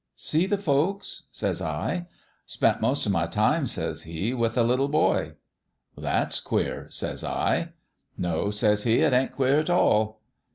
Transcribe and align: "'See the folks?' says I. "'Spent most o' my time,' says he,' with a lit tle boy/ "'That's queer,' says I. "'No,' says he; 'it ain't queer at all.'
"'See 0.15 0.47
the 0.47 0.57
folks?' 0.57 1.27
says 1.31 1.61
I. 1.61 2.07
"'Spent 2.47 2.81
most 2.81 3.05
o' 3.05 3.11
my 3.11 3.27
time,' 3.27 3.67
says 3.67 4.01
he,' 4.01 4.33
with 4.33 4.57
a 4.57 4.63
lit 4.63 4.77
tle 4.77 4.87
boy/ 4.87 5.35
"'That's 5.95 6.39
queer,' 6.41 6.87
says 6.89 7.23
I. 7.23 7.73
"'No,' 8.17 8.49
says 8.49 8.81
he; 8.81 9.01
'it 9.01 9.13
ain't 9.13 9.33
queer 9.33 9.59
at 9.59 9.69
all.' 9.69 10.19